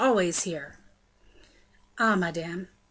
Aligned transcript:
"Always 0.01 0.41
here!" 0.41 0.77
"Ah, 1.99 2.15
madame!" 2.15 2.69